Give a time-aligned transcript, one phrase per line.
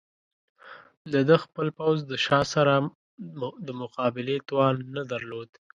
[1.13, 2.73] د ده خپل پوځ د شاه سره
[3.67, 5.49] د مقابلې توان نه درلود.